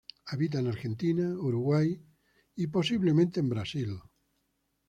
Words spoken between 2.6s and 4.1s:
posiblemente en Brasil.